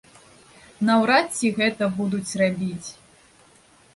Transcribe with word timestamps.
Наўрад 0.87 1.27
ці 1.37 1.51
гэта 1.59 1.83
будуць 1.99 2.35
рабіць. 2.43 2.89